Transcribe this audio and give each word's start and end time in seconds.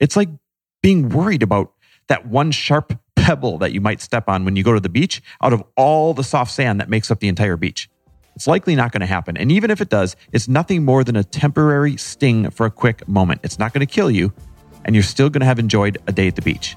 It's 0.00 0.16
like 0.16 0.28
being 0.82 1.08
worried 1.08 1.42
about 1.42 1.72
that 2.08 2.26
one 2.26 2.50
sharp 2.50 2.98
pebble 3.16 3.58
that 3.58 3.72
you 3.72 3.80
might 3.80 4.00
step 4.00 4.28
on 4.28 4.44
when 4.44 4.56
you 4.56 4.62
go 4.62 4.72
to 4.72 4.80
the 4.80 4.88
beach 4.88 5.20
out 5.42 5.52
of 5.52 5.62
all 5.76 6.14
the 6.14 6.24
soft 6.24 6.52
sand 6.52 6.80
that 6.80 6.88
makes 6.88 7.10
up 7.10 7.20
the 7.20 7.28
entire 7.28 7.56
beach. 7.56 7.90
It's 8.34 8.46
likely 8.46 8.76
not 8.76 8.92
going 8.92 9.00
to 9.00 9.06
happen. 9.06 9.36
And 9.36 9.50
even 9.50 9.70
if 9.70 9.80
it 9.80 9.88
does, 9.88 10.14
it's 10.32 10.46
nothing 10.46 10.84
more 10.84 11.02
than 11.02 11.16
a 11.16 11.24
temporary 11.24 11.96
sting 11.96 12.50
for 12.50 12.66
a 12.66 12.70
quick 12.70 13.06
moment. 13.08 13.40
It's 13.42 13.58
not 13.58 13.72
going 13.72 13.84
to 13.84 13.92
kill 13.92 14.10
you, 14.10 14.32
and 14.84 14.94
you're 14.94 15.02
still 15.02 15.28
going 15.28 15.40
to 15.40 15.46
have 15.46 15.58
enjoyed 15.58 15.98
a 16.06 16.12
day 16.12 16.28
at 16.28 16.36
the 16.36 16.42
beach. 16.42 16.76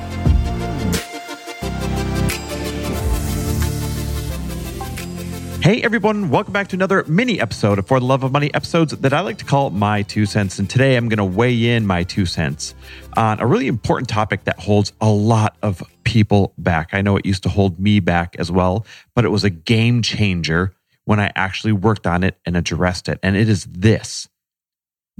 Hey 5.61 5.83
everyone, 5.83 6.31
welcome 6.31 6.53
back 6.53 6.69
to 6.69 6.75
another 6.75 7.03
mini 7.07 7.39
episode 7.39 7.77
of 7.77 7.87
For 7.87 7.99
the 7.99 8.05
Love 8.07 8.23
of 8.23 8.31
Money 8.31 8.51
episodes 8.51 8.97
that 8.97 9.13
I 9.13 9.19
like 9.19 9.37
to 9.37 9.45
call 9.45 9.69
My 9.69 10.01
Two 10.01 10.25
Cents. 10.25 10.57
And 10.57 10.67
today 10.67 10.95
I'm 10.95 11.07
going 11.07 11.19
to 11.19 11.23
weigh 11.23 11.69
in 11.69 11.85
my 11.85 12.01
two 12.01 12.25
cents 12.25 12.73
on 13.15 13.39
a 13.39 13.45
really 13.45 13.67
important 13.67 14.09
topic 14.09 14.45
that 14.45 14.57
holds 14.57 14.91
a 14.99 15.07
lot 15.11 15.55
of 15.61 15.83
people 16.03 16.55
back. 16.57 16.95
I 16.95 17.03
know 17.03 17.15
it 17.15 17.27
used 17.27 17.43
to 17.43 17.49
hold 17.49 17.79
me 17.79 17.99
back 17.99 18.35
as 18.39 18.51
well, 18.51 18.87
but 19.13 19.23
it 19.23 19.29
was 19.29 19.43
a 19.43 19.51
game 19.51 20.01
changer 20.01 20.73
when 21.05 21.19
I 21.19 21.31
actually 21.35 21.73
worked 21.73 22.07
on 22.07 22.23
it 22.23 22.39
and 22.43 22.57
addressed 22.57 23.07
it. 23.07 23.19
And 23.21 23.37
it 23.37 23.47
is 23.47 23.65
this 23.65 24.27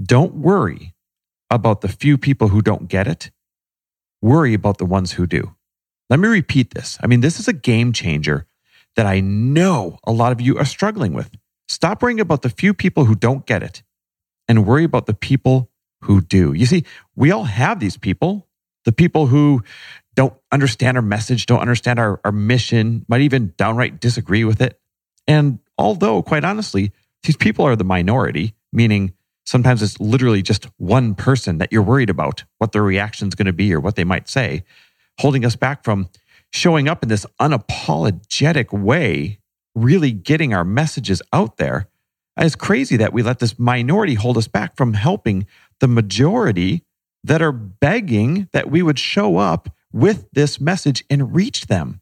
don't 0.02 0.34
worry 0.34 0.96
about 1.52 1.82
the 1.82 1.88
few 1.88 2.18
people 2.18 2.48
who 2.48 2.64
don't 2.64 2.88
get 2.88 3.08
it, 3.08 3.30
worry 4.24 4.56
about 4.56 4.80
the 4.80 4.86
ones 4.86 5.12
who 5.12 5.28
do. 5.28 5.56
Let 6.10 6.20
me 6.20 6.28
repeat 6.28 6.74
this. 6.74 6.98
I 7.00 7.06
mean, 7.06 7.22
this 7.22 7.40
is 7.40 7.48
a 7.48 7.54
game 7.54 7.94
changer 7.94 8.48
that 8.96 9.06
I 9.06 9.20
know 9.20 9.98
a 10.06 10.12
lot 10.12 10.32
of 10.32 10.42
you 10.42 10.58
are 10.58 10.66
struggling 10.66 11.14
with. 11.14 11.30
Stop 11.68 12.02
worrying 12.02 12.20
about 12.20 12.42
the 12.42 12.50
few 12.50 12.74
people 12.74 13.06
who 13.06 13.16
don't 13.16 13.46
get 13.46 13.64
it 13.64 13.84
and 14.48 14.66
worry 14.66 14.84
about 14.84 15.06
the 15.06 15.14
people 15.14 15.70
who 16.02 16.22
do. 16.22 16.54
You 16.54 16.66
see, 16.66 16.84
we 17.16 17.32
all 17.32 17.46
have 17.46 17.80
these 17.80 17.98
people, 17.98 18.48
the 18.86 18.92
people 18.92 19.28
who 19.28 19.64
don't 20.16 20.34
understand 20.52 20.98
our 20.98 21.04
message, 21.04 21.46
don't 21.46 21.62
understand 21.62 22.00
our, 22.00 22.20
our 22.26 22.32
mission, 22.32 23.06
might 23.08 23.22
even 23.22 23.54
downright 23.58 24.02
disagree 24.02 24.44
with 24.44 24.62
it. 24.62 24.80
And 25.28 25.60
although, 25.78 26.22
quite 26.22 26.44
honestly, 26.44 26.92
these 27.24 27.38
people 27.38 27.66
are 27.66 27.76
the 27.76 27.84
minority, 27.84 28.56
meaning 28.74 29.14
sometimes 29.46 29.82
it's 29.82 30.00
literally 30.00 30.42
just 30.42 30.68
one 30.78 31.16
person 31.16 31.60
that 31.60 31.72
you're 31.72 31.82
worried 31.82 32.10
about 32.10 32.44
what 32.58 32.72
their 32.72 32.84
reaction 32.84 33.28
is 33.28 33.36
going 33.36 33.46
to 33.46 33.54
be 33.54 33.74
or 33.74 33.80
what 33.80 33.96
they 33.96 34.04
might 34.04 34.28
say, 34.28 34.64
holding 35.20 35.46
us 35.46 35.56
back 35.56 35.84
from 35.84 36.10
showing 36.52 36.88
up 36.88 37.04
in 37.04 37.10
this 37.10 37.26
unapologetic 37.40 38.72
way, 38.78 39.40
really 39.76 40.12
getting 40.12 40.54
our 40.54 40.66
messages 40.66 41.22
out 41.34 41.58
there. 41.58 41.88
It's 42.38 42.56
crazy 42.56 42.98
that 42.98 43.14
we 43.14 43.24
let 43.24 43.40
this 43.40 43.60
minority 43.60 44.16
hold 44.16 44.38
us 44.38 44.48
back 44.48 44.76
from 44.76 44.94
helping 44.94 45.48
the 45.80 45.88
majority 45.88 46.84
that 47.24 47.42
are 47.42 47.52
begging 47.52 48.48
that 48.52 48.72
we 48.72 48.82
would 48.82 49.00
show 49.00 49.38
up 49.38 49.70
with 49.92 50.28
this 50.32 50.60
message 50.60 51.04
and 51.10 51.36
reach 51.36 51.68
them. 51.68 52.02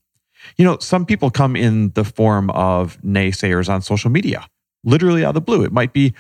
You 0.58 0.66
know, 0.66 0.78
some 0.80 1.06
people 1.06 1.30
come 1.30 1.56
in 1.56 1.92
the 1.92 2.04
form 2.04 2.50
of 2.52 3.02
naysayers 3.02 3.70
on 3.70 3.82
social 3.82 4.10
media, 4.10 4.48
literally 4.84 5.26
out 5.26 5.30
of 5.30 5.36
the 5.36 5.42
blue. 5.42 5.64
It 5.64 5.72
might 5.72 5.94
be 5.94 6.14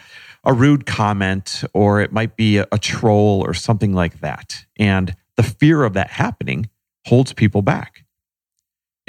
a 0.43 0.53
rude 0.53 0.85
comment 0.85 1.63
or 1.73 2.01
it 2.01 2.11
might 2.11 2.35
be 2.35 2.57
a, 2.57 2.67
a 2.71 2.77
troll 2.77 3.41
or 3.45 3.53
something 3.53 3.93
like 3.93 4.19
that. 4.19 4.65
And 4.77 5.15
the 5.37 5.43
fear 5.43 5.83
of 5.83 5.93
that 5.93 6.09
happening 6.09 6.69
holds 7.05 7.33
people 7.33 7.61
back. 7.61 8.03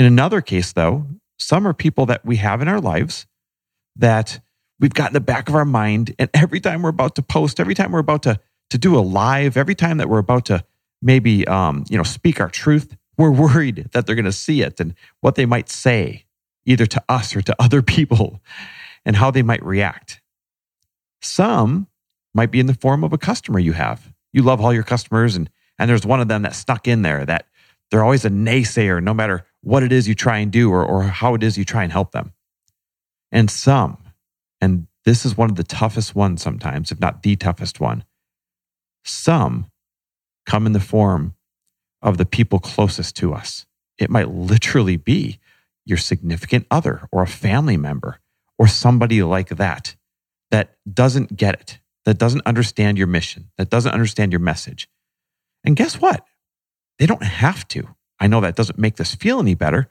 In 0.01 0.07
another 0.07 0.41
case, 0.41 0.73
though, 0.73 1.07
some 1.39 1.67
are 1.67 1.75
people 1.75 2.07
that 2.07 2.25
we 2.25 2.37
have 2.37 2.63
in 2.63 2.69
our 2.69 2.81
lives 2.81 3.27
that 3.97 4.41
we've 4.79 4.95
got 4.95 5.11
in 5.11 5.13
the 5.13 5.21
back 5.21 5.51
of 5.51 5.55
our 5.55 5.67
mind. 5.67 6.15
And 6.19 6.31
every 6.33 6.59
time 6.59 6.81
we're 6.81 6.89
about 6.89 7.17
to 7.17 7.23
post, 7.23 7.61
every 7.61 7.75
time 7.75 7.93
we're 7.93 7.99
about 7.99 8.23
to, 8.23 8.41
to 8.71 8.79
do 8.79 8.99
a 8.99 9.05
live, 9.05 9.59
every 9.59 9.75
time 9.75 9.99
that 9.99 10.09
we're 10.09 10.17
about 10.17 10.47
to 10.47 10.65
maybe, 11.03 11.47
um, 11.47 11.85
you 11.91 11.99
know, 11.99 12.03
speak 12.03 12.41
our 12.41 12.49
truth, 12.49 12.97
we're 13.19 13.31
worried 13.31 13.91
that 13.93 14.07
they're 14.07 14.15
going 14.15 14.25
to 14.25 14.33
see 14.33 14.63
it 14.63 14.81
and 14.81 14.95
what 15.21 15.35
they 15.35 15.45
might 15.45 15.69
say, 15.69 16.25
either 16.65 16.87
to 16.87 17.05
us 17.07 17.37
or 17.37 17.43
to 17.43 17.55
other 17.63 17.83
people, 17.83 18.41
and 19.05 19.17
how 19.17 19.31
they 19.31 19.43
might 19.43 19.63
react. 19.63 20.23
Some 21.21 21.89
might 22.33 22.51
be 22.51 22.59
in 22.59 22.65
the 22.65 22.73
form 22.73 23.05
of 23.05 23.13
a 23.13 23.19
customer 23.19 23.59
you 23.59 23.75
have. 23.75 24.15
You 24.33 24.41
love 24.45 24.63
all 24.63 24.73
your 24.73 24.83
customers, 24.83 25.37
and, 25.37 25.51
and 25.79 25.91
there's 25.91 26.07
one 26.07 26.23
of 26.23 26.29
them 26.29 26.41
that 26.41 26.55
stuck 26.55 26.89
in 26.89 27.03
there 27.03 27.27
that 27.27 27.50
they're 27.91 28.05
always 28.05 28.25
a 28.25 28.31
naysayer, 28.31 29.03
no 29.03 29.15
matter 29.15 29.47
what 29.63 29.83
it 29.83 29.93
is 29.93 30.09
you 30.09 30.15
try 30.15 30.39
and 30.39 30.51
do 30.51 30.71
or, 30.71 30.85
or 30.85 31.03
how 31.03 31.35
it 31.35 31.43
is 31.43 31.59
you 31.59 31.65
try 31.65 31.83
and 31.83 31.93
help 31.93 32.13
them. 32.13 32.33
And 33.33 33.51
some, 33.51 33.99
and 34.61 34.87
this 35.05 35.25
is 35.25 35.37
one 35.37 35.51
of 35.51 35.57
the 35.57 35.65
toughest 35.65 36.15
ones 36.15 36.43
sometimes, 36.43 36.91
if 36.91 37.01
not 37.01 37.23
the 37.23 37.37
toughest 37.37 37.81
one, 37.81 38.05
some 39.05 39.71
come 40.47 40.67
in 40.67 40.73
the 40.73 40.81
form 40.81 41.35
of 42.03 42.17
the 42.17 42.27
people 42.27 42.59
closest 42.59 43.17
to 43.17 43.33
us. 43.35 43.67
It 43.99 44.11
might 44.11 44.31
literally 44.31 44.97
be 44.97 45.39
your 45.85 45.99
significant 45.99 46.67
other 46.71 47.09
or 47.13 47.23
a 47.23 47.27
family 47.27 47.77
member 47.77 48.21
or 48.59 48.67
somebody 48.67 49.23
like 49.23 49.49
that 49.49 49.97
that 50.51 50.77
doesn't 50.93 51.37
get 51.37 51.55
it, 51.55 51.79
that 52.05 52.19
doesn't 52.19 52.47
understand 52.47 52.99
your 52.99 53.07
mission, 53.07 53.51
that 53.59 53.71
doesn't 53.71 53.93
understand 53.93 54.33
your 54.33 54.41
message. 54.41 54.89
And 55.65 55.77
guess 55.77 56.01
what? 56.01 56.25
They 57.01 57.07
don't 57.07 57.25
have 57.25 57.67
to. 57.69 57.89
I 58.21 58.27
know 58.27 58.43
that 58.43 58.57
doesn't 58.57 58.79
make 58.79 58.97
this 58.97 59.15
feel 59.15 59.41
any 59.41 59.55
better, 59.55 59.89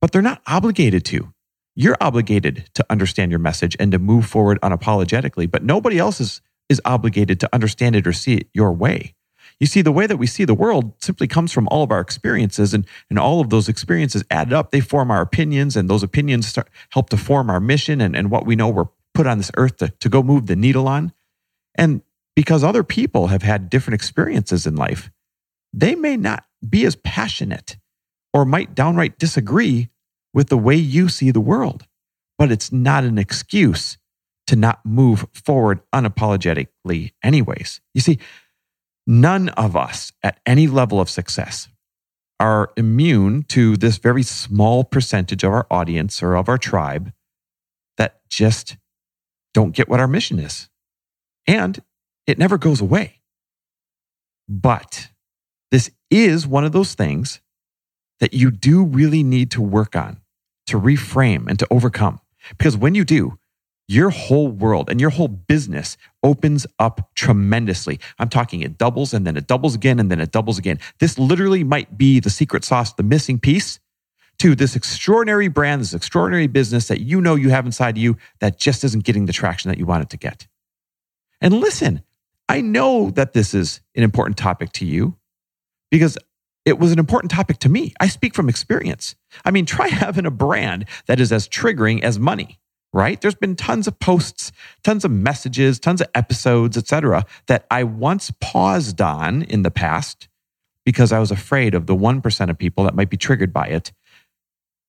but 0.00 0.10
they're 0.10 0.20
not 0.20 0.42
obligated 0.44 1.04
to. 1.06 1.32
You're 1.76 1.96
obligated 2.00 2.68
to 2.74 2.84
understand 2.90 3.30
your 3.30 3.38
message 3.38 3.76
and 3.78 3.92
to 3.92 4.00
move 4.00 4.26
forward 4.26 4.60
unapologetically, 4.60 5.48
but 5.48 5.62
nobody 5.62 5.98
else 5.98 6.20
is, 6.20 6.42
is 6.68 6.82
obligated 6.84 7.38
to 7.40 7.48
understand 7.52 7.94
it 7.94 8.08
or 8.08 8.12
see 8.12 8.34
it 8.34 8.48
your 8.52 8.72
way. 8.72 9.14
You 9.60 9.68
see, 9.68 9.82
the 9.82 9.92
way 9.92 10.08
that 10.08 10.16
we 10.16 10.26
see 10.26 10.44
the 10.44 10.52
world 10.52 10.94
simply 10.98 11.28
comes 11.28 11.52
from 11.52 11.68
all 11.68 11.84
of 11.84 11.92
our 11.92 12.00
experiences, 12.00 12.74
and, 12.74 12.86
and 13.08 13.20
all 13.20 13.40
of 13.40 13.50
those 13.50 13.68
experiences 13.68 14.24
added 14.28 14.52
up. 14.52 14.72
They 14.72 14.80
form 14.80 15.12
our 15.12 15.22
opinions, 15.22 15.76
and 15.76 15.88
those 15.88 16.02
opinions 16.02 16.48
start, 16.48 16.68
help 16.90 17.08
to 17.10 17.16
form 17.16 17.50
our 17.50 17.60
mission 17.60 18.00
and, 18.00 18.16
and 18.16 18.32
what 18.32 18.46
we 18.46 18.56
know 18.56 18.68
we're 18.68 18.88
put 19.14 19.28
on 19.28 19.38
this 19.38 19.52
earth 19.56 19.76
to, 19.76 19.90
to 20.00 20.08
go 20.08 20.24
move 20.24 20.46
the 20.46 20.56
needle 20.56 20.88
on. 20.88 21.12
And 21.76 22.02
because 22.34 22.64
other 22.64 22.82
people 22.82 23.28
have 23.28 23.42
had 23.42 23.70
different 23.70 23.94
experiences 23.94 24.66
in 24.66 24.74
life, 24.74 25.08
they 25.72 25.94
may 25.94 26.16
not 26.16 26.44
be 26.68 26.84
as 26.84 26.96
passionate 26.96 27.76
or 28.32 28.44
might 28.44 28.74
downright 28.74 29.18
disagree 29.18 29.88
with 30.32 30.48
the 30.48 30.58
way 30.58 30.74
you 30.76 31.08
see 31.08 31.30
the 31.30 31.40
world. 31.40 31.86
But 32.38 32.50
it's 32.50 32.72
not 32.72 33.04
an 33.04 33.18
excuse 33.18 33.98
to 34.46 34.56
not 34.56 34.84
move 34.84 35.26
forward 35.32 35.80
unapologetically, 35.94 37.12
anyways. 37.22 37.80
You 37.94 38.00
see, 38.00 38.18
none 39.06 39.50
of 39.50 39.76
us 39.76 40.12
at 40.22 40.40
any 40.46 40.66
level 40.66 41.00
of 41.00 41.08
success 41.08 41.68
are 42.40 42.72
immune 42.76 43.44
to 43.44 43.76
this 43.76 43.98
very 43.98 44.22
small 44.22 44.82
percentage 44.82 45.44
of 45.44 45.52
our 45.52 45.66
audience 45.70 46.22
or 46.22 46.34
of 46.34 46.48
our 46.48 46.58
tribe 46.58 47.12
that 47.98 48.20
just 48.28 48.76
don't 49.54 49.74
get 49.76 49.88
what 49.88 50.00
our 50.00 50.08
mission 50.08 50.38
is. 50.38 50.68
And 51.46 51.80
it 52.26 52.38
never 52.38 52.58
goes 52.58 52.80
away. 52.80 53.20
But 54.48 55.11
is 56.12 56.46
one 56.46 56.64
of 56.64 56.72
those 56.72 56.94
things 56.94 57.40
that 58.20 58.34
you 58.34 58.50
do 58.50 58.84
really 58.84 59.22
need 59.22 59.50
to 59.52 59.62
work 59.62 59.96
on 59.96 60.20
to 60.66 60.78
reframe 60.78 61.48
and 61.48 61.58
to 61.58 61.66
overcome. 61.70 62.20
Because 62.50 62.76
when 62.76 62.94
you 62.94 63.04
do, 63.04 63.38
your 63.88 64.10
whole 64.10 64.48
world 64.48 64.88
and 64.88 65.00
your 65.00 65.10
whole 65.10 65.28
business 65.28 65.96
opens 66.22 66.66
up 66.78 67.10
tremendously. 67.14 67.98
I'm 68.18 68.28
talking 68.28 68.60
it 68.60 68.78
doubles 68.78 69.12
and 69.12 69.26
then 69.26 69.36
it 69.36 69.46
doubles 69.46 69.74
again 69.74 69.98
and 69.98 70.10
then 70.10 70.20
it 70.20 70.30
doubles 70.30 70.58
again. 70.58 70.78
This 71.00 71.18
literally 71.18 71.64
might 71.64 71.98
be 71.98 72.20
the 72.20 72.30
secret 72.30 72.64
sauce, 72.64 72.92
the 72.92 73.02
missing 73.02 73.38
piece 73.38 73.80
to 74.38 74.54
this 74.54 74.76
extraordinary 74.76 75.48
brand, 75.48 75.82
this 75.82 75.94
extraordinary 75.94 76.46
business 76.46 76.88
that 76.88 77.00
you 77.00 77.20
know 77.20 77.34
you 77.34 77.50
have 77.50 77.66
inside 77.66 77.98
you 77.98 78.16
that 78.40 78.58
just 78.58 78.84
isn't 78.84 79.04
getting 79.04 79.26
the 79.26 79.32
traction 79.32 79.68
that 79.70 79.78
you 79.78 79.86
want 79.86 80.02
it 80.02 80.10
to 80.10 80.16
get. 80.16 80.46
And 81.40 81.54
listen, 81.54 82.02
I 82.48 82.60
know 82.60 83.10
that 83.10 83.32
this 83.32 83.52
is 83.52 83.80
an 83.94 84.04
important 84.04 84.36
topic 84.36 84.72
to 84.74 84.86
you 84.86 85.16
because 85.92 86.16
it 86.64 86.78
was 86.78 86.90
an 86.90 86.98
important 86.98 87.30
topic 87.30 87.58
to 87.58 87.68
me. 87.68 87.92
I 88.00 88.08
speak 88.08 88.34
from 88.34 88.48
experience. 88.48 89.14
I 89.44 89.50
mean, 89.52 89.66
try 89.66 89.88
having 89.88 90.26
a 90.26 90.30
brand 90.30 90.86
that 91.06 91.20
is 91.20 91.30
as 91.30 91.46
triggering 91.46 92.02
as 92.02 92.18
money, 92.18 92.58
right? 92.92 93.20
There's 93.20 93.36
been 93.36 93.54
tons 93.54 93.86
of 93.86 94.00
posts, 94.00 94.50
tons 94.82 95.04
of 95.04 95.10
messages, 95.10 95.78
tons 95.78 96.00
of 96.00 96.08
episodes, 96.14 96.76
etc., 96.76 97.26
that 97.46 97.66
I 97.70 97.84
once 97.84 98.32
paused 98.40 99.00
on 99.00 99.42
in 99.42 99.62
the 99.62 99.70
past 99.70 100.28
because 100.84 101.12
I 101.12 101.18
was 101.18 101.30
afraid 101.30 101.74
of 101.74 101.86
the 101.86 101.94
1% 101.94 102.50
of 102.50 102.58
people 102.58 102.84
that 102.84 102.96
might 102.96 103.10
be 103.10 103.16
triggered 103.18 103.52
by 103.52 103.66
it 103.66 103.92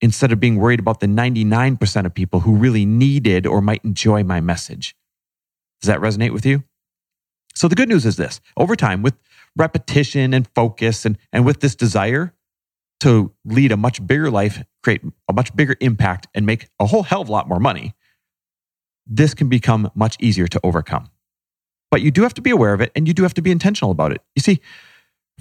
instead 0.01 0.31
of 0.31 0.39
being 0.39 0.57
worried 0.57 0.79
about 0.79 1.01
the 1.01 1.07
99% 1.07 2.06
of 2.06 2.13
people 2.13 2.39
who 2.41 2.56
really 2.56 2.85
needed 2.85 3.45
or 3.45 3.61
might 3.61 3.83
enjoy 3.83 4.23
my 4.23 4.39
message. 4.41 4.95
Does 5.81 5.88
that 5.88 5.99
resonate 5.99 6.31
with 6.31 6.45
you? 6.45 6.63
So 7.56 7.67
the 7.67 7.75
good 7.75 7.89
news 7.89 8.06
is 8.06 8.15
this 8.15 8.41
over 8.57 8.75
time, 8.75 9.01
with 9.01 9.15
repetition 9.55 10.33
and 10.33 10.47
focus 10.55 11.05
and, 11.05 11.17
and 11.31 11.45
with 11.45 11.59
this 11.59 11.75
desire 11.75 12.33
to 13.01 13.33
lead 13.45 13.71
a 13.71 13.77
much 13.77 14.05
bigger 14.05 14.31
life, 14.31 14.63
create 14.81 15.01
a 15.27 15.33
much 15.33 15.55
bigger 15.55 15.75
impact, 15.81 16.27
and 16.33 16.45
make 16.45 16.69
a 16.79 16.85
whole 16.85 17.03
hell 17.03 17.21
of 17.21 17.29
a 17.29 17.31
lot 17.31 17.47
more 17.47 17.59
money, 17.59 17.94
this 19.05 19.33
can 19.33 19.50
become 19.50 19.91
much 19.94 20.15
easier 20.19 20.47
to 20.47 20.59
overcome. 20.63 21.09
But 21.91 22.01
you 22.01 22.11
do 22.11 22.23
have 22.23 22.33
to 22.35 22.41
be 22.41 22.50
aware 22.50 22.73
of 22.73 22.81
it 22.81 22.91
and 22.95 23.07
you 23.07 23.13
do 23.13 23.23
have 23.23 23.33
to 23.35 23.41
be 23.41 23.51
intentional 23.51 23.91
about 23.91 24.13
it. 24.13 24.21
You 24.35 24.41
see, 24.41 24.61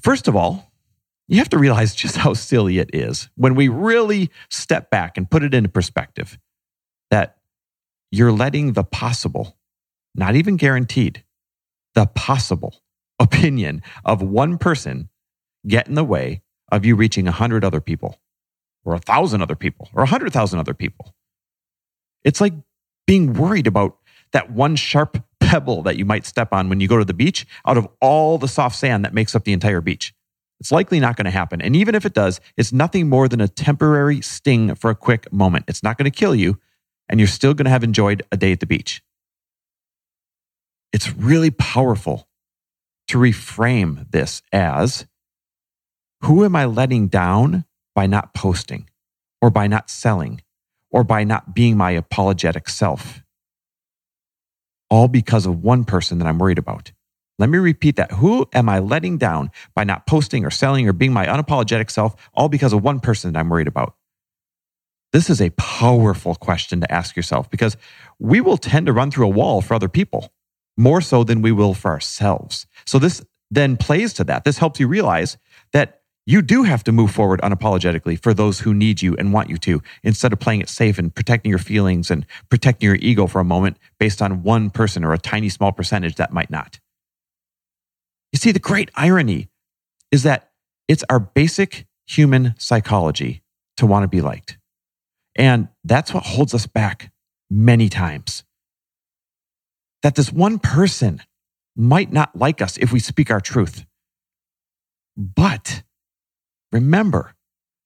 first 0.03 0.29
of 0.29 0.37
all, 0.37 0.73
you 1.29 1.39
have 1.39 1.49
to 1.51 1.59
realize 1.59 1.95
just 1.95 2.17
how 2.17 2.35
silly 2.35 2.79
it 2.79 2.91
is 2.93 3.31
when 3.37 3.55
we 3.55 3.69
really 3.69 4.31
step 4.51 4.91
back 4.91 5.17
and 5.17 5.31
put 5.31 5.43
it 5.43 5.55
into 5.55 5.69
perspective 5.69 6.39
that 7.11 7.39
you're 8.11 8.33
letting 8.33 8.75
the 8.75 8.85
possible, 8.85 9.57
not 10.15 10.35
even 10.35 10.57
guaranteed, 10.57 11.25
the 11.95 12.07
possible 12.07 12.82
opinion 13.23 13.83
of 14.05 14.21
one 14.21 14.59
person 14.59 15.09
get 15.67 15.87
in 15.87 15.95
the 15.95 16.05
way 16.05 16.43
of 16.71 16.85
you 16.85 16.97
reaching 16.97 17.29
a 17.29 17.33
hundred 17.33 17.65
other 17.65 17.81
people 17.81 18.21
or 18.85 18.95
a 18.95 18.99
thousand 18.99 19.43
other 19.43 19.55
people 19.55 19.89
or 19.95 20.03
a 20.03 20.07
hundred 20.07 20.33
thousand 20.33 20.59
other 20.59 20.75
people. 20.75 21.15
It's 22.25 22.41
like 22.41 22.55
being 23.07 23.33
worried 23.35 23.67
about 23.67 23.97
that 24.33 24.51
one 24.51 24.77
sharp 24.77 25.25
pebble 25.41 25.83
that 25.83 25.97
you 25.97 26.05
might 26.05 26.27
step 26.27 26.53
on 26.53 26.69
when 26.69 26.81
you 26.81 26.89
go 26.89 26.99
to 26.99 27.05
the 27.05 27.15
beach 27.15 27.47
out 27.67 27.77
of 27.77 27.87
all 28.01 28.39
the 28.39 28.49
soft 28.49 28.77
sand 28.77 29.05
that 29.05 29.15
makes 29.15 29.35
up 29.35 29.45
the 29.45 29.53
entire 29.53 29.81
beach. 29.81 30.15
It's 30.61 30.73
likely 30.73 31.01
not 31.01 31.17
going 31.17 31.25
to 31.25 31.31
happen. 31.31 31.61
And 31.61 31.75
even 31.75 31.95
if 31.95 32.07
it 32.07 32.15
does, 32.15 32.41
it's 32.57 32.73
nothing 32.73 33.09
more 33.09 33.29
than 33.29 33.41
a 33.41 33.49
temporary 33.49 34.21
sting 34.21 34.75
for 34.77 34.91
a 34.91 34.95
quick 34.95 35.31
moment. 35.33 35.65
It's 35.69 35.83
not 35.83 35.99
going 35.99 36.11
to 36.11 36.17
kill 36.17 36.35
you, 36.35 36.59
and 37.09 37.19
you're 37.19 37.27
still 37.27 37.53
going 37.53 37.65
to 37.65 37.71
have 37.71 37.85
enjoyed 37.85 38.23
a 38.31 38.37
day 38.37 38.53
at 38.53 38.61
the 38.61 38.67
beach. 38.67 39.03
It's 40.93 41.13
really 41.15 41.51
powerful 41.51 42.29
to 43.13 43.19
reframe 43.19 44.11
this 44.11 44.41
as 44.53 45.07
who 46.23 46.47
am 46.47 46.57
I 46.57 46.65
letting 46.65 47.09
down 47.09 47.67
by 47.95 48.07
not 48.07 48.33
posting 48.33 48.89
or 49.43 49.51
by 49.51 49.67
not 49.67 49.91
selling 49.91 50.41
or 50.91 51.05
by 51.05 51.23
not 51.23 51.55
being 51.55 51.77
my 51.77 51.91
apologetic 51.91 52.71
self? 52.71 53.23
All 54.89 55.09
because 55.09 55.45
of 55.45 55.63
one 55.63 55.85
person 55.85 56.19
that 56.19 56.27
I'm 56.27 56.39
worried 56.39 56.57
about. 56.57 56.93
Let 57.39 57.51
me 57.51 57.59
repeat 57.59 57.97
that. 57.97 58.13
Who 58.13 58.49
am 58.55 58.71
I 58.71 58.79
letting 58.79 59.19
down 59.19 59.51
by 59.75 59.85
not 59.85 60.07
posting 60.07 60.47
or 60.47 60.51
selling 60.51 60.89
or 60.89 60.95
being 60.95 61.13
my 61.13 61.27
unapologetic 61.27 61.91
self, 61.91 62.31
all 62.33 62.49
because 62.49 62.73
of 62.73 62.83
one 62.83 63.01
person 63.01 63.33
that 63.33 63.39
I'm 63.39 63.51
worried 63.51 63.69
about? 63.69 63.95
This 65.13 65.29
is 65.29 65.43
a 65.43 65.51
powerful 65.51 66.35
question 66.35 66.81
to 66.81 66.91
ask 66.91 67.15
yourself 67.15 67.51
because 67.51 67.77
we 68.19 68.41
will 68.41 68.57
tend 68.57 68.87
to 68.87 68.93
run 68.95 69.11
through 69.11 69.27
a 69.27 69.31
wall 69.31 69.61
for 69.61 69.75
other 69.75 69.89
people 69.89 70.32
more 70.77 71.01
so 71.01 71.25
than 71.25 71.43
we 71.43 71.53
will 71.53 71.75
for 71.75 71.91
ourselves. 71.91 72.67
So 72.87 72.99
this 72.99 73.25
then 73.51 73.77
plays 73.77 74.13
to 74.15 74.25
that. 74.25 74.45
This 74.45 74.59
helps 74.59 74.81
you 74.81 74.89
realize 74.89 75.37
that 75.73 76.01
you 76.25 76.41
do 76.41 76.63
have 76.63 76.85
to 76.85 76.93
move 76.93 77.11
forward 77.11 77.41
unapologetically 77.43 78.23
for 78.23 78.33
those 78.33 78.61
who 78.61 78.73
need 78.73 79.03
you 79.03 79.17
and 79.17 79.33
want 79.33 79.51
you 79.51 79.57
to, 79.59 79.83
instead 80.03 80.33
of 80.33 80.39
playing 80.39 80.61
it 80.61 80.69
safe 80.69 80.99
and 80.99 81.15
protecting 81.15 81.51
your 81.51 81.59
feelings 81.59 82.11
and 82.11 82.25
protecting 82.49 82.87
your 82.87 82.97
ego 82.97 83.27
for 83.27 83.41
a 83.41 83.45
moment 83.45 83.77
based 83.99 84.23
on 84.23 84.43
one 84.43 84.71
person 84.71 85.05
or 85.05 85.13
a 85.13 85.19
tiny 85.19 85.49
small 85.49 85.73
percentage 85.73 86.15
that 86.17 86.33
might 86.33 86.51
not. 86.51 86.79
You 88.33 88.39
see, 88.39 88.53
the 88.53 88.61
great 88.61 88.91
irony 88.95 89.49
is 90.11 90.23
that 90.23 90.51
it's 90.89 91.05
our 91.11 91.19
basic 91.19 91.87
human 92.07 92.55
psychology 92.59 93.43
to 93.77 93.87
want 93.87 94.05
to 94.05 94.09
be 94.09 94.21
liked. 94.21 94.59
And 95.35 95.69
that's 95.85 96.15
what 96.15 96.25
holds 96.25 96.55
us 96.55 96.67
back 96.67 97.11
many 97.51 97.89
times 97.89 98.45
that 100.03 100.15
this 100.15 100.33
one 100.33 100.59
person 100.59 101.23
might 101.77 102.13
not 102.13 102.37
like 102.37 102.61
us 102.61 102.77
if 102.77 102.93
we 102.93 102.99
speak 102.99 103.31
our 103.31 103.41
truth. 103.41 103.85
But 105.17 105.83
remember, 106.71 107.35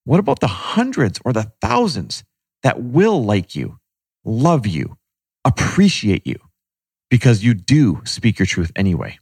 what 0.04 0.20
about 0.20 0.40
the 0.40 0.46
hundreds 0.46 1.20
or 1.24 1.32
the 1.32 1.52
thousands 1.60 2.24
that 2.62 2.82
will 2.82 3.24
like 3.24 3.54
you, 3.54 3.78
love 4.24 4.66
you, 4.66 4.96
appreciate 5.44 6.26
you 6.26 6.36
because 7.10 7.44
you 7.44 7.54
do 7.54 8.02
speak 8.04 8.38
your 8.38 8.46
truth 8.46 8.72
anyway? 8.74 9.18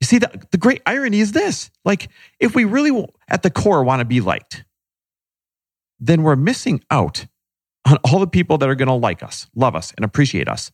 You 0.00 0.06
see, 0.06 0.18
the, 0.18 0.46
the 0.50 0.58
great 0.58 0.82
irony 0.86 1.20
is 1.20 1.32
this 1.32 1.70
like, 1.84 2.08
if 2.38 2.54
we 2.54 2.64
really 2.64 3.06
at 3.28 3.42
the 3.42 3.50
core 3.50 3.84
want 3.84 4.00
to 4.00 4.06
be 4.06 4.20
liked, 4.20 4.64
then 5.98 6.22
we're 6.22 6.36
missing 6.36 6.82
out 6.90 7.26
on 7.86 7.98
all 8.04 8.18
the 8.18 8.26
people 8.26 8.56
that 8.58 8.68
are 8.68 8.74
going 8.74 8.88
to 8.88 8.94
like 8.94 9.22
us, 9.22 9.46
love 9.54 9.74
us, 9.74 9.92
and 9.96 10.04
appreciate 10.04 10.48
us 10.48 10.70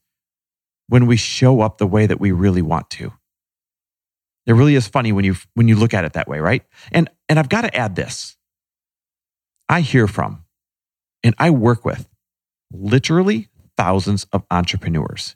when 0.88 1.06
we 1.06 1.16
show 1.16 1.60
up 1.60 1.78
the 1.78 1.86
way 1.86 2.06
that 2.06 2.20
we 2.20 2.32
really 2.32 2.62
want 2.62 2.90
to. 2.90 3.12
It 4.46 4.52
really 4.52 4.76
is 4.76 4.86
funny 4.86 5.12
when 5.12 5.24
you 5.24 5.34
when 5.54 5.66
you 5.68 5.74
look 5.76 5.92
at 5.92 6.04
it 6.04 6.12
that 6.12 6.28
way, 6.28 6.38
right? 6.38 6.62
And 6.92 7.10
and 7.28 7.38
I've 7.38 7.48
got 7.48 7.62
to 7.62 7.76
add 7.76 7.96
this. 7.96 8.36
I 9.68 9.80
hear 9.80 10.06
from 10.06 10.44
and 11.24 11.34
I 11.38 11.50
work 11.50 11.84
with 11.84 12.08
literally 12.72 13.48
thousands 13.76 14.24
of 14.32 14.44
entrepreneurs. 14.50 15.34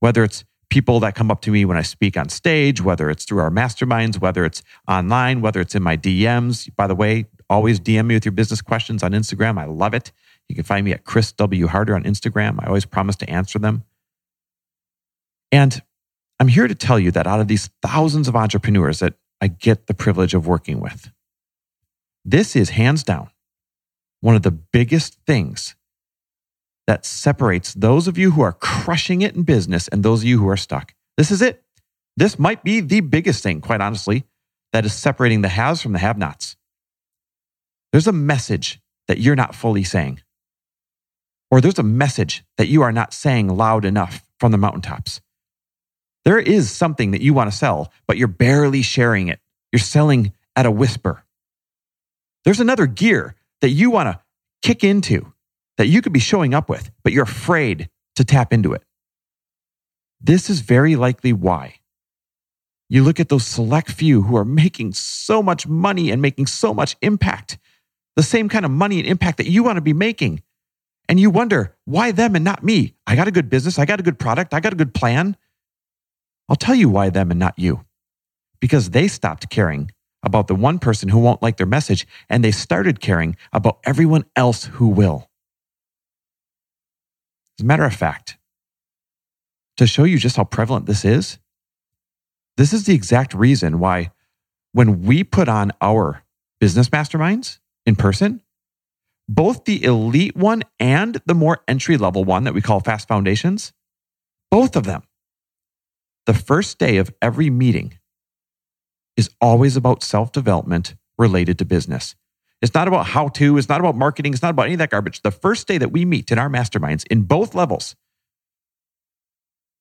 Whether 0.00 0.22
it's 0.24 0.44
people 0.68 1.00
that 1.00 1.14
come 1.14 1.30
up 1.30 1.40
to 1.42 1.50
me 1.50 1.64
when 1.64 1.76
I 1.76 1.82
speak 1.82 2.16
on 2.16 2.28
stage, 2.28 2.80
whether 2.80 3.10
it's 3.10 3.24
through 3.24 3.40
our 3.40 3.50
masterminds, 3.50 4.20
whether 4.20 4.44
it's 4.44 4.62
online, 4.86 5.40
whether 5.40 5.60
it's 5.60 5.74
in 5.74 5.82
my 5.82 5.96
DMs. 5.96 6.68
By 6.76 6.86
the 6.86 6.94
way, 6.94 7.26
always 7.48 7.80
DM 7.80 8.06
me 8.06 8.14
with 8.14 8.24
your 8.24 8.32
business 8.32 8.62
questions 8.62 9.02
on 9.02 9.12
Instagram. 9.12 9.58
I 9.58 9.64
love 9.64 9.94
it. 9.94 10.12
You 10.48 10.54
can 10.54 10.64
find 10.64 10.84
me 10.84 10.92
at 10.92 11.04
Chris 11.04 11.32
W. 11.32 11.66
Harder 11.66 11.94
on 11.94 12.04
Instagram. 12.04 12.62
I 12.62 12.66
always 12.66 12.84
promise 12.84 13.16
to 13.16 13.30
answer 13.30 13.58
them. 13.58 13.84
And 15.52 15.82
I'm 16.38 16.48
here 16.48 16.68
to 16.68 16.74
tell 16.74 16.98
you 16.98 17.10
that 17.12 17.26
out 17.26 17.40
of 17.40 17.48
these 17.48 17.70
thousands 17.82 18.28
of 18.28 18.36
entrepreneurs 18.36 19.00
that 19.00 19.14
I 19.40 19.48
get 19.48 19.86
the 19.86 19.94
privilege 19.94 20.34
of 20.34 20.46
working 20.46 20.80
with, 20.80 21.10
this 22.24 22.54
is 22.54 22.70
hands 22.70 23.02
down 23.02 23.30
one 24.20 24.36
of 24.36 24.42
the 24.42 24.50
biggest 24.50 25.18
things 25.26 25.74
that 26.86 27.06
separates 27.06 27.72
those 27.74 28.08
of 28.08 28.18
you 28.18 28.32
who 28.32 28.42
are 28.42 28.52
crushing 28.52 29.22
it 29.22 29.34
in 29.34 29.42
business 29.42 29.88
and 29.88 30.02
those 30.02 30.20
of 30.20 30.26
you 30.26 30.38
who 30.38 30.48
are 30.48 30.56
stuck. 30.56 30.94
This 31.16 31.30
is 31.30 31.40
it. 31.40 31.62
This 32.16 32.38
might 32.38 32.64
be 32.64 32.80
the 32.80 33.00
biggest 33.00 33.42
thing, 33.42 33.60
quite 33.60 33.80
honestly, 33.80 34.24
that 34.72 34.84
is 34.84 34.92
separating 34.92 35.40
the 35.40 35.48
haves 35.48 35.80
from 35.80 35.92
the 35.92 35.98
have 35.98 36.18
nots. 36.18 36.56
There's 37.92 38.06
a 38.06 38.12
message 38.12 38.80
that 39.08 39.18
you're 39.18 39.36
not 39.36 39.54
fully 39.54 39.84
saying, 39.84 40.20
or 41.50 41.60
there's 41.60 41.78
a 41.78 41.84
message 41.84 42.44
that 42.56 42.68
you 42.68 42.82
are 42.82 42.92
not 42.92 43.12
saying 43.12 43.48
loud 43.48 43.84
enough 43.84 44.24
from 44.38 44.52
the 44.52 44.58
mountaintops. 44.58 45.20
There 46.24 46.38
is 46.38 46.70
something 46.70 47.12
that 47.12 47.22
you 47.22 47.32
want 47.34 47.50
to 47.50 47.56
sell, 47.56 47.92
but 48.06 48.16
you're 48.16 48.28
barely 48.28 48.82
sharing 48.82 49.28
it. 49.28 49.40
You're 49.72 49.80
selling 49.80 50.32
at 50.56 50.66
a 50.66 50.70
whisper. 50.70 51.24
There's 52.44 52.60
another 52.60 52.86
gear 52.86 53.34
that 53.60 53.70
you 53.70 53.90
want 53.90 54.08
to 54.08 54.20
kick 54.62 54.84
into 54.84 55.32
that 55.78 55.86
you 55.86 56.02
could 56.02 56.12
be 56.12 56.20
showing 56.20 56.54
up 56.54 56.68
with, 56.68 56.90
but 57.02 57.12
you're 57.12 57.24
afraid 57.24 57.88
to 58.16 58.24
tap 58.24 58.52
into 58.52 58.72
it. 58.72 58.82
This 60.20 60.50
is 60.50 60.60
very 60.60 60.96
likely 60.96 61.32
why. 61.32 61.76
You 62.88 63.04
look 63.04 63.20
at 63.20 63.28
those 63.28 63.46
select 63.46 63.90
few 63.90 64.22
who 64.22 64.36
are 64.36 64.44
making 64.44 64.92
so 64.92 65.42
much 65.42 65.66
money 65.66 66.10
and 66.10 66.20
making 66.20 66.46
so 66.46 66.74
much 66.74 66.96
impact, 67.00 67.56
the 68.16 68.22
same 68.22 68.48
kind 68.48 68.64
of 68.64 68.70
money 68.70 68.98
and 68.98 69.08
impact 69.08 69.38
that 69.38 69.48
you 69.48 69.62
want 69.62 69.76
to 69.76 69.80
be 69.80 69.92
making. 69.92 70.42
And 71.08 71.18
you 71.18 71.30
wonder, 71.30 71.76
why 71.84 72.12
them 72.12 72.34
and 72.34 72.44
not 72.44 72.62
me? 72.62 72.94
I 73.06 73.16
got 73.16 73.28
a 73.28 73.32
good 73.32 73.48
business. 73.48 73.78
I 73.78 73.84
got 73.84 74.00
a 74.00 74.02
good 74.02 74.18
product. 74.18 74.52
I 74.52 74.60
got 74.60 74.72
a 74.72 74.76
good 74.76 74.92
plan. 74.92 75.36
I'll 76.50 76.56
tell 76.56 76.74
you 76.74 76.88
why 76.88 77.10
them 77.10 77.30
and 77.30 77.38
not 77.38 77.56
you. 77.56 77.84
Because 78.60 78.90
they 78.90 79.06
stopped 79.06 79.48
caring 79.50 79.92
about 80.24 80.48
the 80.48 80.54
one 80.54 80.80
person 80.80 81.08
who 81.08 81.20
won't 81.20 81.40
like 81.40 81.56
their 81.56 81.66
message 81.66 82.06
and 82.28 82.44
they 82.44 82.50
started 82.50 83.00
caring 83.00 83.36
about 83.52 83.78
everyone 83.84 84.24
else 84.34 84.64
who 84.64 84.88
will. 84.88 85.30
As 87.58 87.62
a 87.62 87.66
matter 87.66 87.84
of 87.84 87.94
fact, 87.94 88.36
to 89.76 89.86
show 89.86 90.04
you 90.04 90.18
just 90.18 90.36
how 90.36 90.44
prevalent 90.44 90.86
this 90.86 91.04
is, 91.04 91.38
this 92.56 92.72
is 92.72 92.84
the 92.84 92.94
exact 92.94 93.32
reason 93.32 93.78
why 93.78 94.10
when 94.72 95.02
we 95.02 95.22
put 95.24 95.48
on 95.48 95.72
our 95.80 96.24
business 96.58 96.88
masterminds 96.88 97.60
in 97.86 97.94
person, 97.96 98.42
both 99.28 99.64
the 99.64 99.84
elite 99.84 100.36
one 100.36 100.64
and 100.80 101.22
the 101.24 101.34
more 101.34 101.60
entry 101.68 101.96
level 101.96 102.24
one 102.24 102.44
that 102.44 102.54
we 102.54 102.60
call 102.60 102.80
Fast 102.80 103.06
Foundations, 103.06 103.72
both 104.50 104.74
of 104.74 104.84
them 104.84 105.04
the 106.26 106.34
first 106.34 106.78
day 106.78 106.98
of 106.98 107.12
every 107.20 107.50
meeting 107.50 107.98
is 109.16 109.30
always 109.40 109.76
about 109.76 110.02
self 110.02 110.32
development 110.32 110.94
related 111.18 111.58
to 111.58 111.64
business. 111.64 112.14
It's 112.62 112.74
not 112.74 112.88
about 112.88 113.06
how 113.06 113.28
to, 113.28 113.56
it's 113.56 113.68
not 113.68 113.80
about 113.80 113.96
marketing, 113.96 114.32
it's 114.32 114.42
not 114.42 114.50
about 114.50 114.64
any 114.64 114.74
of 114.74 114.78
that 114.78 114.90
garbage. 114.90 115.22
The 115.22 115.30
first 115.30 115.66
day 115.66 115.78
that 115.78 115.92
we 115.92 116.04
meet 116.04 116.30
in 116.30 116.38
our 116.38 116.48
masterminds 116.48 117.06
in 117.10 117.22
both 117.22 117.54
levels 117.54 117.96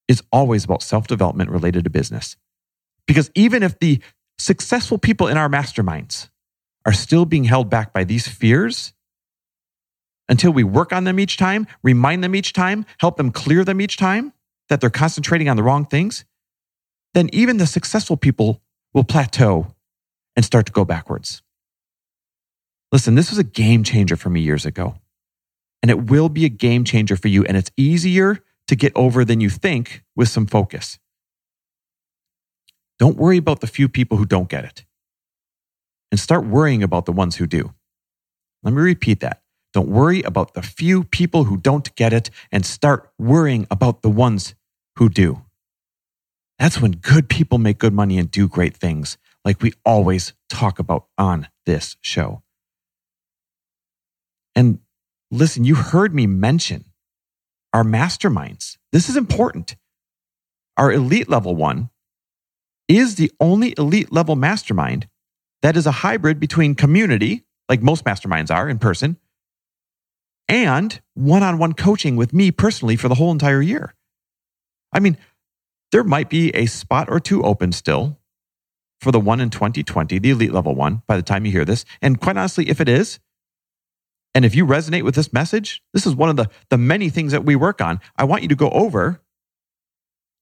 is 0.08 0.24
always 0.32 0.66
about 0.66 0.82
self 0.82 1.08
development 1.08 1.50
related 1.50 1.84
to 1.84 1.90
business. 1.90 2.36
Because 3.06 3.32
even 3.36 3.64
if 3.64 3.80
the 3.80 4.02
successful 4.38 4.98
people 4.98 5.28
in 5.28 5.38
our 5.38 5.50
masterminds 5.50 6.30
are 6.86 6.94
still 6.94 7.26
being 7.26 7.44
held 7.44 7.70
back 7.70 7.94
by 7.94 8.04
these 8.04 8.28
fears 8.28 8.94
until 10.30 10.52
we 10.52 10.64
work 10.64 10.94
on 10.94 11.04
them 11.04 11.20
each 11.20 11.38
time, 11.38 11.68
remind 11.84 12.24
them 12.24 12.36
each 12.36 12.54
time, 12.54 12.86
help 13.00 13.18
them 13.18 13.32
clear 13.32 13.64
them 13.64 13.82
each 13.82 13.98
time 13.98 14.32
that 14.70 14.80
they're 14.80 14.90
concentrating 14.90 15.50
on 15.50 15.58
the 15.58 15.64
wrong 15.64 15.86
things, 15.86 16.24
then 17.14 17.30
even 17.34 17.58
the 17.58 17.68
successful 17.68 18.18
people 18.18 18.62
will 18.94 19.04
plateau 19.04 19.76
and 20.36 20.46
start 20.46 20.66
to 20.66 20.72
go 20.72 20.86
backwards. 20.86 21.42
Listen, 22.92 23.16
this 23.16 23.30
was 23.30 23.38
a 23.38 23.44
game 23.44 23.84
changer 23.84 24.16
for 24.16 24.30
me 24.30 24.42
years 24.42 24.66
ago, 24.66 24.96
and 25.82 25.92
it 25.92 26.10
will 26.10 26.30
be 26.30 26.46
a 26.46 26.50
game 26.50 26.84
changer 26.84 27.16
for 27.16 27.28
you. 27.28 27.44
And 27.46 27.56
it's 27.56 27.72
easier 27.78 28.40
to 28.68 28.76
get 28.76 28.92
over 28.96 29.24
than 29.24 29.42
you 29.42 29.50
think 29.50 30.04
with 30.16 30.30
some 30.30 30.48
focus. 30.48 31.00
Don't 32.98 33.18
worry 33.18 33.38
about 33.38 33.62
the 33.62 33.68
few 33.68 33.88
people 33.88 34.18
who 34.18 34.26
don't 34.26 34.50
get 34.50 34.66
it 34.66 34.86
and 36.12 36.20
start 36.20 36.46
worrying 36.46 36.84
about 36.84 37.06
the 37.06 37.12
ones 37.12 37.38
who 37.38 37.48
do. 37.48 37.74
Let 38.64 38.74
me 38.74 38.82
repeat 38.82 39.22
that. 39.22 39.42
Don't 39.74 39.90
worry 39.90 40.22
about 40.24 40.54
the 40.54 40.62
few 40.62 41.04
people 41.04 41.46
who 41.46 41.58
don't 41.58 41.94
get 41.96 42.12
it 42.12 42.30
and 42.52 42.66
start 42.66 43.12
worrying 43.18 43.68
about 43.70 44.02
the 44.02 44.10
ones 44.10 44.56
who 44.98 45.10
do. 45.10 45.44
That's 46.60 46.82
when 46.82 46.92
good 46.92 47.30
people 47.30 47.58
make 47.58 47.80
good 47.80 47.94
money 47.94 48.18
and 48.18 48.30
do 48.30 48.48
great 48.48 48.76
things, 48.76 49.18
like 49.46 49.62
we 49.62 49.74
always 49.86 50.34
talk 50.50 50.78
about 50.78 51.08
on 51.18 51.48
this 51.66 51.96
show. 52.02 52.44
And 54.56 54.80
listen, 55.32 55.64
you 55.64 55.76
heard 55.76 56.14
me 56.14 56.28
mention 56.28 56.86
our 57.74 57.84
masterminds. 57.84 58.78
This 58.92 59.08
is 59.08 59.16
important. 59.16 59.78
Our 60.76 60.92
elite 60.92 61.30
level 61.30 61.56
one 61.56 61.90
is 62.90 63.16
the 63.16 63.32
only 63.40 63.74
elite 63.78 64.12
level 64.12 64.36
mastermind 64.36 65.08
that 65.62 65.78
is 65.78 65.86
a 65.86 65.92
hybrid 65.92 66.40
between 66.40 66.76
community, 66.76 67.46
like 67.70 67.82
most 67.82 68.04
masterminds 68.04 68.54
are 68.54 68.68
in 68.68 68.80
person, 68.80 69.18
and 70.48 71.00
one 71.14 71.44
on 71.44 71.58
one 71.58 71.74
coaching 71.74 72.16
with 72.16 72.34
me 72.34 72.52
personally 72.52 72.96
for 72.96 73.08
the 73.08 73.16
whole 73.16 73.32
entire 73.32 73.62
year. 73.62 73.94
I 74.92 75.00
mean, 75.00 75.18
there 75.92 76.04
might 76.04 76.30
be 76.30 76.50
a 76.56 76.66
spot 76.66 77.08
or 77.10 77.20
two 77.20 77.44
open 77.44 77.72
still 77.72 78.20
for 79.02 79.12
the 79.12 79.20
one 79.20 79.40
in 79.40 79.50
2020, 79.50 80.20
the 80.20 80.30
elite 80.30 80.52
level 80.52 80.76
one, 80.76 81.02
by 81.08 81.16
the 81.16 81.24
time 81.24 81.46
you 81.46 81.52
hear 81.52 81.66
this. 81.66 81.86
And 82.02 82.20
quite 82.20 82.38
honestly, 82.38 82.70
if 82.70 82.82
it 82.82 82.90
is, 82.90 83.20
and 84.36 84.46
if 84.46 84.56
you 84.56 84.66
resonate 84.66 85.04
with 85.04 85.16
this 85.16 85.34
message, 85.34 85.82
this 85.94 86.06
is 86.06 86.16
one 86.16 86.30
of 86.30 86.36
the, 86.36 86.50
the 86.70 86.78
many 86.78 87.10
things 87.10 87.32
that 87.32 87.46
we 87.46 87.56
work 87.56 87.82
on. 87.82 88.00
I 88.18 88.26
want 88.26 88.44
you 88.44 88.50
to 88.50 88.56
go 88.56 88.70
over 88.70 89.22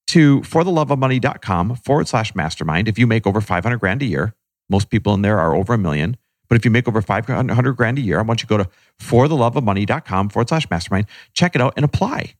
to 0.07 0.41
fortheloveofmoney.com 0.41 1.75
forward 1.77 2.07
slash 2.07 2.35
mastermind. 2.35 2.87
If 2.87 2.97
you 2.97 3.07
make 3.07 3.25
over 3.25 3.41
500 3.41 3.77
grand 3.77 4.01
a 4.01 4.05
year, 4.05 4.33
most 4.69 4.89
people 4.89 5.13
in 5.13 5.21
there 5.21 5.39
are 5.39 5.55
over 5.55 5.73
a 5.73 5.77
million. 5.77 6.17
But 6.49 6.55
if 6.55 6.65
you 6.65 6.71
make 6.71 6.87
over 6.87 7.01
500 7.01 7.73
grand 7.75 7.97
a 7.97 8.01
year, 8.01 8.19
I 8.19 8.21
want 8.21 8.41
you 8.41 8.47
to 8.47 8.57
go 8.57 8.57
to 8.57 8.69
fortheloveofmoney.com 9.01 10.29
forward 10.29 10.49
slash 10.49 10.69
mastermind, 10.69 11.07
check 11.33 11.55
it 11.55 11.61
out 11.61 11.73
and 11.75 11.85
apply. 11.85 12.35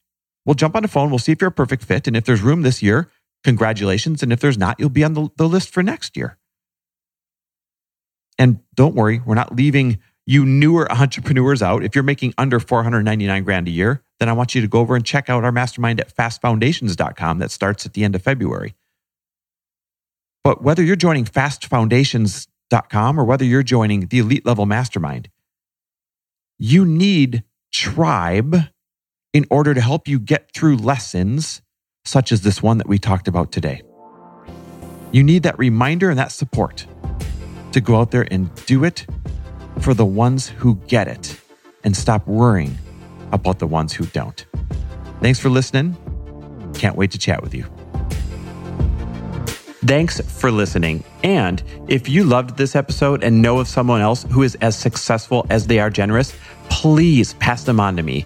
We'll 0.47 0.55
jump 0.55 0.77
on 0.77 0.81
the 0.81 0.87
phone. 0.87 1.09
We'll 1.09 1.19
see 1.19 1.33
if 1.33 1.41
you're 1.41 1.49
a 1.49 1.51
perfect 1.51 1.83
fit. 1.83 2.07
And 2.07 2.15
if 2.15 2.23
there's 2.23 2.41
room 2.41 2.61
this 2.61 2.81
year, 2.81 3.11
congratulations. 3.43 4.23
And 4.23 4.31
if 4.31 4.39
there's 4.39 4.57
not, 4.57 4.79
you'll 4.79 4.89
be 4.89 5.03
on 5.03 5.13
the, 5.13 5.29
the 5.35 5.47
list 5.47 5.69
for 5.69 5.83
next 5.83 6.15
year. 6.15 6.37
And 8.39 8.61
don't 8.73 8.95
worry, 8.95 9.21
we're 9.25 9.35
not 9.35 9.55
leaving 9.55 9.99
you 10.25 10.45
newer 10.45 10.89
entrepreneurs 10.91 11.61
out. 11.61 11.83
If 11.83 11.95
you're 11.95 12.03
making 12.03 12.33
under 12.37 12.61
499 12.61 13.43
grand 13.43 13.67
a 13.67 13.71
year, 13.71 14.03
then 14.19 14.29
I 14.29 14.33
want 14.33 14.55
you 14.55 14.61
to 14.61 14.67
go 14.67 14.79
over 14.79 14.95
and 14.95 15.05
check 15.05 15.29
out 15.29 15.43
our 15.43 15.51
mastermind 15.51 15.99
at 15.99 16.15
fastfoundations.com 16.15 17.39
that 17.39 17.51
starts 17.51 17.85
at 17.85 17.93
the 17.93 18.05
end 18.05 18.15
of 18.15 18.21
February. 18.21 18.75
But 20.45 20.63
whether 20.63 20.81
you're 20.81 20.95
joining 20.95 21.25
fastfoundations.com 21.25 23.19
or 23.19 23.25
whether 23.25 23.43
you're 23.43 23.63
joining 23.63 24.07
the 24.07 24.19
elite 24.19 24.45
level 24.45 24.65
mastermind, 24.65 25.29
you 26.57 26.85
need 26.85 27.43
tribe 27.73 28.55
in 29.33 29.45
order 29.49 29.73
to 29.73 29.81
help 29.81 30.07
you 30.07 30.19
get 30.19 30.51
through 30.53 30.77
lessons 30.77 31.61
such 32.05 32.31
as 32.31 32.41
this 32.41 32.63
one 32.63 32.77
that 32.77 32.87
we 32.87 32.97
talked 32.97 33.27
about 33.27 33.51
today. 33.51 33.81
You 35.11 35.23
need 35.23 35.43
that 35.43 35.57
reminder 35.57 36.09
and 36.09 36.19
that 36.19 36.31
support 36.31 36.85
to 37.71 37.81
go 37.81 37.97
out 37.97 38.11
there 38.11 38.27
and 38.31 38.53
do 38.65 38.83
it 38.83 39.05
for 39.79 39.93
the 39.93 40.05
ones 40.05 40.47
who 40.47 40.75
get 40.87 41.07
it 41.07 41.39
and 41.83 41.95
stop 41.95 42.27
worrying 42.27 42.77
about 43.31 43.59
the 43.59 43.67
ones 43.67 43.93
who 43.93 44.05
don't. 44.07 44.45
Thanks 45.21 45.39
for 45.39 45.49
listening. 45.49 45.95
Can't 46.73 46.95
wait 46.95 47.11
to 47.11 47.17
chat 47.17 47.41
with 47.41 47.53
you. 47.53 47.65
Thanks 49.85 50.19
for 50.19 50.51
listening. 50.51 51.03
And 51.23 51.63
if 51.87 52.09
you 52.09 52.23
loved 52.23 52.57
this 52.57 52.75
episode 52.75 53.23
and 53.23 53.41
know 53.41 53.59
of 53.59 53.67
someone 53.67 54.01
else 54.01 54.25
who 54.31 54.43
is 54.43 54.55
as 54.55 54.77
successful 54.77 55.45
as 55.49 55.67
they 55.67 55.79
are 55.79 55.89
generous, 55.89 56.35
please 56.69 57.33
pass 57.35 57.63
them 57.63 57.79
on 57.79 57.95
to 57.95 58.03
me. 58.03 58.25